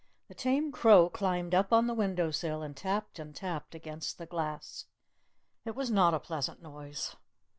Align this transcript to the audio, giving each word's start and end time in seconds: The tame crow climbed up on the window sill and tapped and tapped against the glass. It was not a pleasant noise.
The 0.29 0.33
tame 0.33 0.71
crow 0.71 1.11
climbed 1.11 1.53
up 1.53 1.71
on 1.71 1.85
the 1.85 1.93
window 1.93 2.31
sill 2.31 2.63
and 2.63 2.75
tapped 2.75 3.19
and 3.19 3.35
tapped 3.35 3.75
against 3.75 4.17
the 4.17 4.25
glass. 4.25 4.85
It 5.63 5.75
was 5.75 5.91
not 5.91 6.15
a 6.15 6.19
pleasant 6.19 6.59
noise. 6.59 7.15